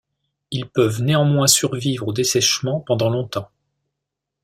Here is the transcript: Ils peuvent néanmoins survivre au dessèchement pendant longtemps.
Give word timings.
Ils 0.49 0.67
peuvent 0.67 1.03
néanmoins 1.03 1.45
survivre 1.45 2.07
au 2.07 2.11
dessèchement 2.11 2.79
pendant 2.79 3.11
longtemps. 3.11 3.51